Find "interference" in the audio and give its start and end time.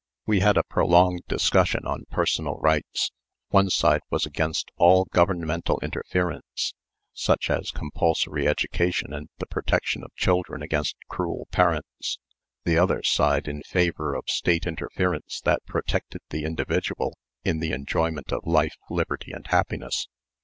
5.83-6.73, 14.65-15.39